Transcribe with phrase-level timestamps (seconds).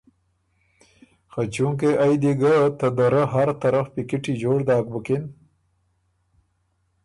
[1.31, 5.23] خه چونکې ائ دی ګه ته دَرَۀ هر طرف پیکِټی جوړ داک بُکِن